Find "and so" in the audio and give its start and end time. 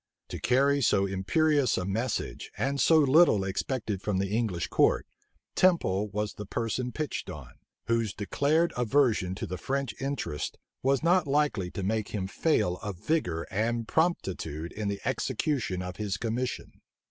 2.57-2.97